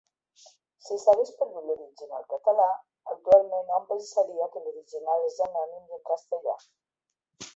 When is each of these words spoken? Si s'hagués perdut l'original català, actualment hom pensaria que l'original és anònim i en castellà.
Si 0.85 0.95
s'hagués 1.01 1.31
perdut 1.41 1.61
l'original 1.71 2.23
català, 2.31 2.65
actualment 3.13 3.69
hom 3.75 3.85
pensaria 3.91 4.49
que 4.55 4.65
l'original 4.65 5.27
és 5.29 5.39
anònim 5.49 5.83
i 5.93 5.97
en 6.01 6.05
castellà. 6.09 6.57